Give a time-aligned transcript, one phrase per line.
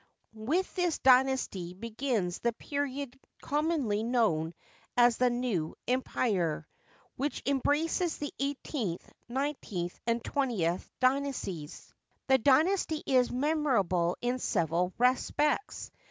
[0.33, 4.55] With this dynasty begins the period commonly known
[4.97, 6.65] as the New Empirey'
[7.17, 11.93] which embraces the eighteenth, nineteenth, and twentieth dynasties.
[12.25, 15.91] The dynasty is memorable in several respects.